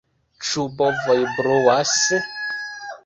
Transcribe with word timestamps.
Ĉu 0.45 0.63
bovoj 0.79 1.17
bruas? 1.35 1.95